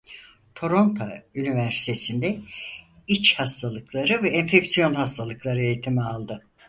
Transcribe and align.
Toronto 0.55 1.03
Üniversitesi'nde 1.35 2.39
iç 3.07 3.33
hastalıkları 3.39 4.23
ve 4.23 4.29
enfeksiyon 4.29 4.93
hastalıkları 4.93 5.61
eğitimi 5.61 6.03
aldı. 6.03 6.45